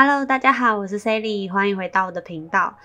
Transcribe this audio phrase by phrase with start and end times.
[0.00, 2.78] Hello，大家好，我是 Sally，欢迎回到我的频道。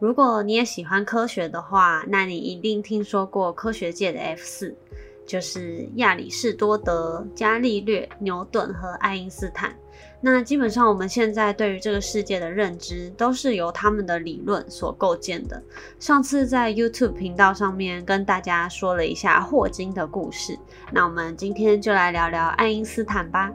[0.00, 4.76] 如果你也喜欢科学的话，那你一定听说过科学界的 F 四，
[5.24, 9.76] 就是亚里士多德、伽利略、牛顿和爱因斯坦。
[10.20, 15.62] 那基本上我们现在对于这个世界的认知，都是由他们的理论所构建的。
[16.00, 20.58] 上次在 YouTube 频道上面跟大家说了一下霍金的故事，
[20.90, 23.52] 那我们今天就来聊聊爱因斯坦吧。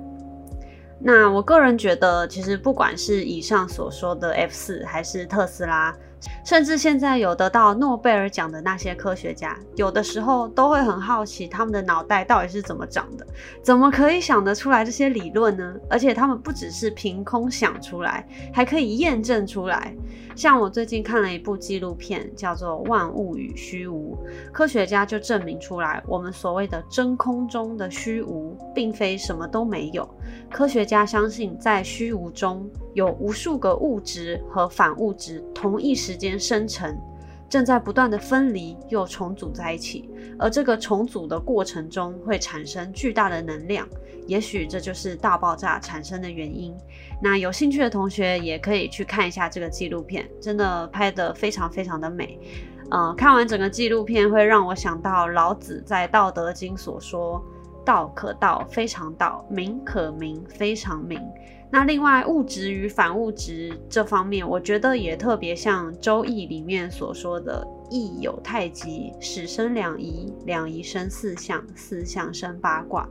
[1.04, 5.96] 那我个人觉得，其实不管是以上所说的 F 四，还是特斯拉。
[6.44, 13.26] 甚至现在有得到诺贝尔奖的那些科学家，有的时候都会很好奇他们的脑袋到底是怎么长的，
[13.62, 15.74] 怎么可以想得出来这些理论呢？
[15.90, 19.96] 而且他们不只是凭空想出来，还可以验证出来。
[20.34, 24.18] 像我最近看了一部纪录片，叫做《万物与虚无》，
[24.52, 30.08] 科学家就证明出来，我们所谓的真空中的虚无，并非什么都没有。
[30.50, 36.94] 科学家相信，在虚无中有无数个物质和反物质同一时时间生成，
[37.48, 43.88] 正在不断的分离又重组在一起，而这个重组的过程中会产生巨大的能量，
[44.28, 46.76] 也许这就是大爆炸产生的原因。
[47.24, 52.38] 那有兴趣的同学也可以去看一下这个纪录片，真的拍得非常非常的美。
[52.90, 57.42] 嗯，看完整个纪录片会让我想到老子在《道德经》所说。
[57.84, 61.20] 道可道，非常道；名可名，非常名。
[61.74, 73.08] 那另外，物质与反物质这方面，我觉得也特别像《周易》里面所说的“易有太极，始生两仪，两仪生四象，四象生八卦。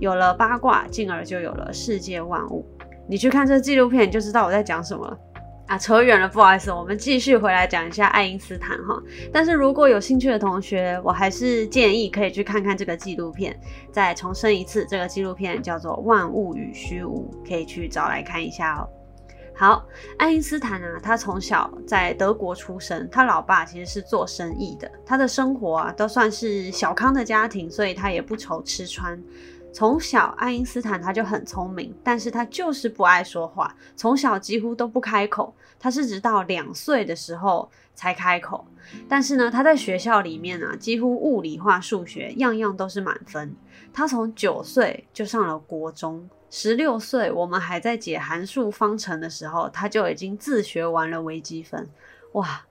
[0.00, 2.66] 有了八卦，进而就有了世界万物。”
[3.08, 5.18] 你去看这纪录片，就知道我在讲什么了。
[5.66, 9.02] 啊，扯远了，不好意思，我们继续回来讲一下爱因斯坦哈。
[9.32, 13.58] 但是如果有兴趣的同学，我还是建议可以去看看这个纪录片。
[13.90, 18.86] 再重申一次，这个纪录片叫做《万物与虚无》，可以去找来看一下哦。
[19.56, 19.86] 好，
[20.18, 29.18] 爱因斯坦啊，他从小在德国出生，他老爸其实是做生意的，他的生活啊都算是小康的家庭，所以他也不愁吃穿。
[29.74, 35.52] 从小，爱因斯坦他就很聪明，但是他就是不爱说话，从小几乎都不开口。
[35.80, 38.64] 他是直到两岁的时候才开口。
[39.08, 43.52] 但是呢，他在学校里面啊，几乎物理化、数学样样都是满分。
[43.92, 51.88] 他从九岁就上了国中，十六岁我们还在解函数方程的时候，他就已经自学完了微积分。
[52.34, 52.64] 哇，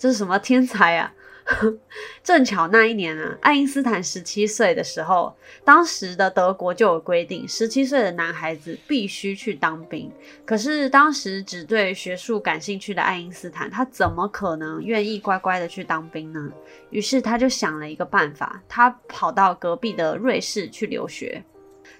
[0.00, 1.12] 这是什么天才啊！
[2.24, 10.10] 正巧那一年啊，爱因斯坦十七岁的时候，当时的德国就有规定，十七岁的男孩子必须去当兵。
[10.46, 16.50] 可是当时只对学术感兴趣的爱因斯坦，他怎么可能愿意乖乖的去当兵呢？
[16.88, 21.44] 于是他就想了一个办法，他跑到隔壁的瑞士去留学。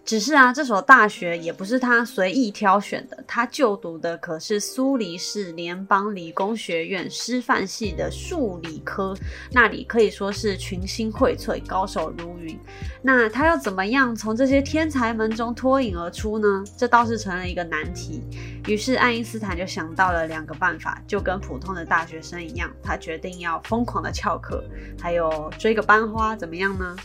[0.02, 9.14] 只是啊，这所大学也不是他随意挑选的，他就读的可是苏黎世联邦理工学院师范系的数理科，
[9.52, 12.58] 那里可以说是群星荟萃，高手如云。
[13.02, 16.64] 那他要怎么样从这些天才们中脱颖而出呢？
[16.76, 18.20] 这倒是成了一个难题。
[18.66, 24.64] 于是爱因斯坦就想到了两个办法，就跟普通的大学生一样，他决定要疯狂的翘课，
[25.00, 26.96] 还有追个班花，怎么样呢？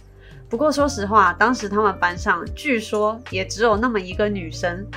[0.55, 4.87] 不过说实话，当时他们班上据说也只有那么一个女生，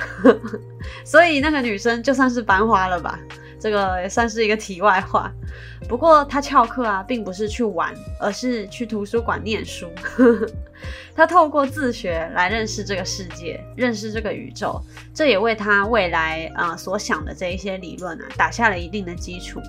[1.03, 3.19] 所以那个女生就算是班花了吧。
[3.59, 5.29] 这个也算是一个题外话。
[5.85, 9.85] 不过他翘课啊，并不是去玩，而是去图书馆念书。
[11.13, 14.81] 他透过自学来认识这个世界，认识这个宇宙，
[15.13, 19.59] 这也为他未来啊所想的这一些理论啊打下了一定的基础。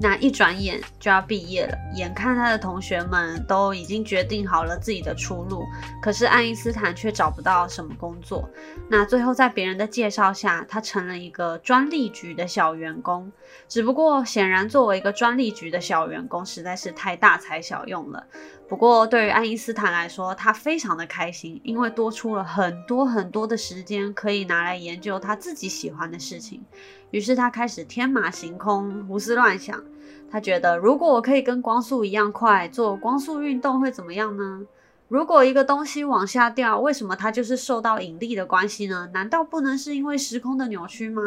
[0.00, 5.64] 那一转眼就要毕业了，眼看他的同学们都已经决定好了自己的出路，
[6.00, 8.48] 可是爱因斯坦却找不到什么工作。
[8.88, 13.32] 那最后在别人的介绍下，他成了一个专利局的小员工。
[13.66, 18.24] 只不过显然作为一个专利局的小员工，实在是太大材小用了。
[18.68, 26.62] 不过对于爱因斯坦来说，他非常的开心，因为多出了很多很多的时间可以拿来研究他自己喜欢的事情。
[27.10, 29.82] 于是他开始天马行空、胡思乱想。
[30.30, 34.62] 他觉得，如果我可以跟光速一样快做光速运动，会怎么样呢？
[35.08, 39.08] 如果一个东西往下掉，为什么它就是受到引力的关系呢？
[39.14, 41.22] 难道不能是因为时空的扭曲吗？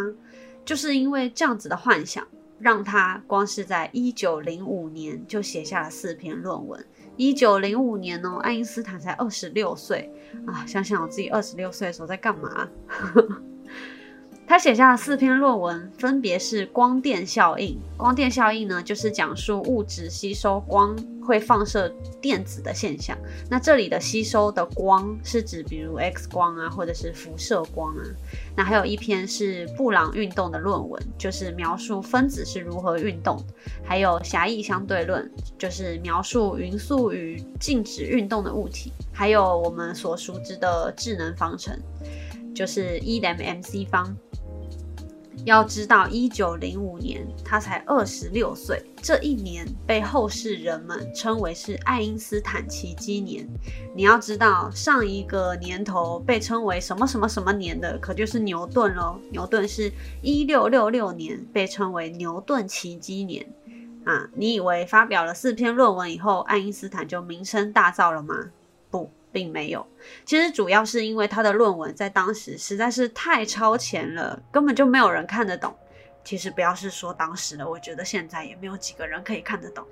[0.63, 2.23] 就是因为这样子的幻想，
[2.59, 6.85] 让他光是在一九零五年就写下了四篇论文。
[7.17, 10.13] 一九零五年哦，爱因斯坦才二十六岁
[10.45, 10.63] 啊！
[10.67, 12.67] 想想我自己二十六岁的时候在干嘛？
[14.61, 17.79] 写下的四篇论文，分别是光电效应。
[17.97, 21.91] 光电效应呢，就是讲述物质吸收光会放射
[22.21, 23.17] 电子的现象。
[23.49, 28.03] 那这里的吸收的光是指，比如 X 光啊，或者是辐射光啊。
[28.55, 33.43] 那还有一篇是布朗运动的论文，就是描述分子是如何运动。
[33.83, 38.93] 还有狭义相对论，就是描述匀速与静止运动的物体。
[39.11, 41.75] 还有我们所熟知的智能方程，
[42.53, 44.15] 就是 E m m c 方。
[45.45, 53.47] 要知道，一九零五年他才二十六岁，这一年被后世人们称为是爱因斯坦奇迹年。
[53.95, 59.19] 你要知道，上一个年头被称为什么什么什么年的，可就是牛顿喽。
[59.31, 59.91] 牛顿是
[60.21, 63.45] 一六六六年被称为牛顿奇迹年
[64.05, 64.29] 啊！
[64.35, 68.35] 你以为发表了四篇论文以后，爱因斯坦就名声大噪了吗？
[69.31, 69.85] 并没有，
[70.25, 75.75] 其实主要是因为他的论文在当时实在是太超前了，根本就没有人看得懂。
[76.23, 79.83] 其实不要是说当时的，我觉得现在也没有几个人可以看得懂。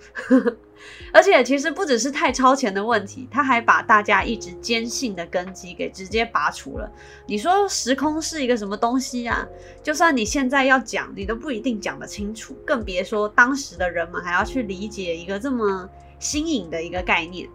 [1.11, 6.87] 而且其实不只是太超前的问题，他还把大家一直坚信的根基给直接拔除了。
[7.25, 9.43] 你说时空是一个什么东西啊？
[9.81, 15.89] 就算你现在要讲，你都不一定讲得清楚，更别说当时的人们还要去理解一个这么
[16.19, 17.49] 新颖的一个概念。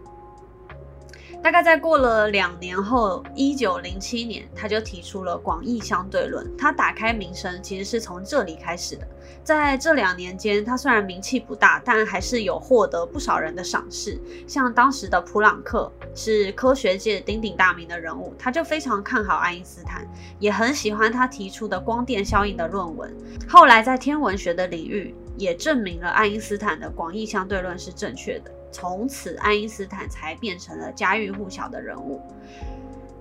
[1.45, 6.43] 大概在过了两年后，一九零七年，他就提出了广义相对论。
[6.57, 9.07] 他打开名声其实是从这里开始的。
[9.43, 14.19] 在这两年间，他虽然名气不大，但还是有获得不少人的赏识。
[14.47, 20.03] 像当时的普朗克是科学界鼎鼎大名的人物，他就非常看好爱因斯坦，
[20.39, 23.15] 也很喜欢他提出的光电效应的论文。
[23.47, 28.49] 后来在天文学的领域，也证明了爱因斯坦的广义相对论是正确的。
[28.75, 32.21] 从此，爱因斯坦才变成了家喻户晓的人物。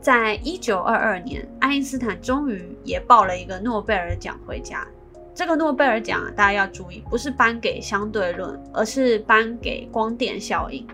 [0.01, 4.85] 在一九二二年，爱因斯坦终于也报了一个诺贝尔奖回家。
[5.33, 10.85] 这个诺贝尔奖，大家要注意，不是颁给相对论，而是颁给光电效应。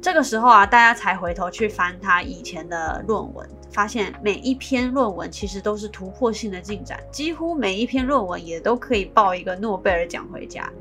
[0.00, 10.72] 这个时候啊，大家才回头去翻他以前的论文，发现每一篇论文其实都是突破性的进展，几乎每一篇论文也都可以报一个诺贝尔奖回家。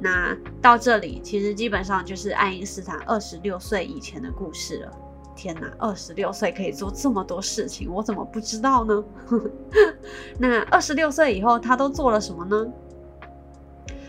[0.00, 4.92] 那到这里，其实基本上就是爱因斯坦二十六岁以前的故事了。
[5.36, 9.04] 天哪，二十六岁可以做这么多事情，我怎么不知道呢？
[10.38, 12.66] 那二十六岁以后，他都做了什么呢？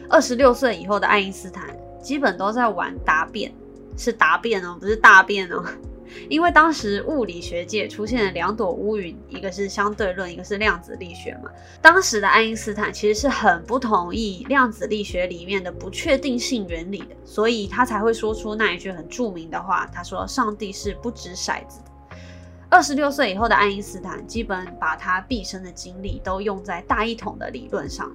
[0.07, 3.51] 二十六岁以后的爱因斯坦，基本都在玩答辩，
[3.97, 5.63] 是答辩哦，不是大便哦。
[6.30, 11.50] 因为当时物理学界出现了两朵乌云，一个是相对论，一个是量子力学嘛。
[11.81, 22.18] 当时的爱因斯坦其实是很不同意量子力学里面的不确定性原理的，所以他才会说出那一句很著名的话：“他说上帝是不掷骰子的。”
[22.68, 28.12] 二十六岁以后的爱因斯坦，基本把他毕生的精力都用在大一统的理论上。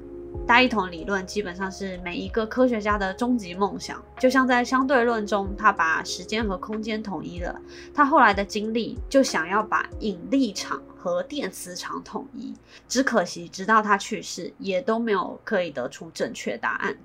[0.50, 7.54] 大一统理论基本上是每一个科学家的终极梦想，就像在相对论中，他把时间和空间统一了。
[7.94, 12.52] 他后来的经历就想要把引力场和电磁场统一，
[12.88, 16.96] 只可惜直到他去世，也都没有可以得出正确答案。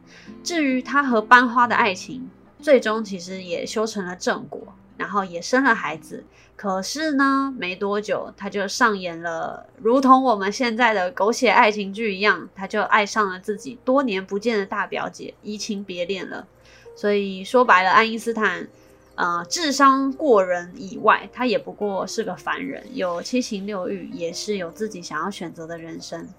[0.44, 2.27] 至于他和班花的爱情，
[2.59, 4.64] 最终其实也修成了正果。
[4.97, 6.24] 然后也生了孩子，
[6.56, 16.47] 可是呢，没多久他就上演了如同我们现在的狗血爱情剧一样，他就爱上了自己多年不见的大表姐，移情别恋了。
[16.95, 18.69] 所以说白了，爱因斯坦，
[19.15, 26.30] 呃，智商过人以外，他也不过是个凡人，有七情六欲，也是有自己想要选择的人生。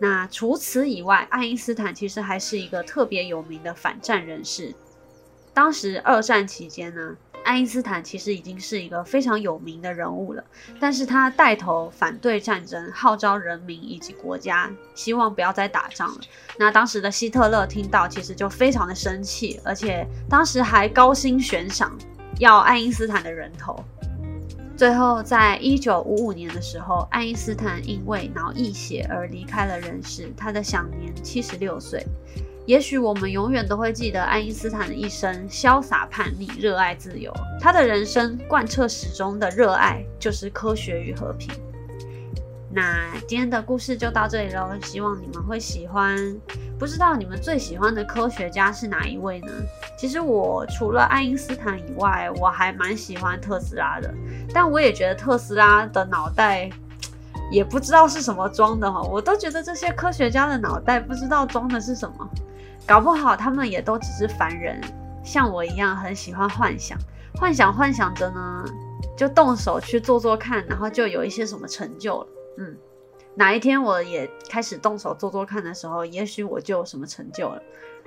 [0.00, 4.72] 那除此以外，爱因斯坦其实还是一个特别有名的反战人士。
[5.52, 7.16] 当时二战期间呢。
[7.48, 10.44] 爱因斯坦其实已经是一个非常有名的人物了，
[10.78, 16.20] 但是他带头反对战争，号召人民以及国家，希望不要再打仗了。
[16.58, 21.96] 那当时的希特勒听到，其实就非常的生气，而且当时还高薪悬赏
[22.38, 23.82] 要爱因斯坦的人头。
[24.76, 32.06] 最后，在一九五五年的时候，爱因斯坦因为脑溢血而离开了人世，他的享年七十六岁。
[32.68, 37.32] 也许我们永远都会记得爱因斯坦的一生潇洒叛逆、热爱自由。
[37.58, 41.50] 他的人生贯彻始终的热爱就是科学与和平。
[42.70, 46.14] 那今天的故事就到这里喽，希望你们会喜欢。
[46.78, 49.48] 不知道你们最喜欢的科学家是哪一位呢？
[49.98, 54.12] 其实我除了爱因斯坦以外，我还蛮喜欢特斯拉的。
[54.52, 56.68] 但我也觉得特斯拉的脑袋
[57.50, 62.28] 也不知道是什么装的哈，我都觉得这些科学家的脑袋不知道装的是什么。
[62.88, 64.80] 搞不好他们也都只是凡人，
[65.22, 66.96] 像我一样很喜欢幻想，
[67.34, 68.64] 幻想幻想着呢，
[69.14, 72.26] 就动手去做做看，然后就有一些什么成就了。
[72.56, 72.74] 嗯，
[73.34, 77.62] 哪一天我也开始动手做做看的时候，也许我就有什么成就了。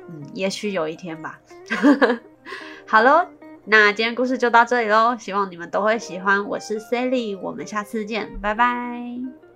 [0.10, 1.40] 嗯，也许有一天吧。
[2.88, 3.28] 好喽，
[3.66, 6.44] 那今天故事就到这里喽，希望你们都会喜欢。
[6.48, 9.51] 我是 Sally，我们下次见，拜拜。